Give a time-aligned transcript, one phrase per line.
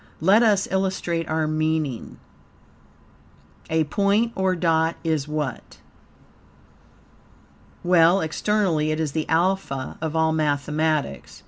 [0.19, 2.17] Let us illustrate our meaning.
[3.69, 5.77] A point or dot is what?
[7.83, 11.39] Well, externally it is the alpha of all mathematics.